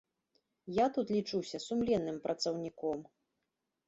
Я 0.77 0.85
тут 0.95 1.11
лічуся 1.15 1.57
сумленным 1.65 2.17
працаўніком. 2.23 3.05